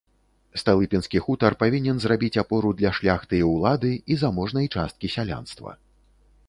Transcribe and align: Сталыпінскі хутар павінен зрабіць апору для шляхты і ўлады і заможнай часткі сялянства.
Сталыпінскі 0.61 1.19
хутар 1.25 1.55
павінен 1.63 1.99
зрабіць 2.05 2.39
апору 2.43 2.73
для 2.81 2.95
шляхты 2.99 3.35
і 3.41 3.43
ўлады 3.53 3.91
і 4.15 4.19
заможнай 4.25 4.67
часткі 4.79 5.07
сялянства. 5.17 5.81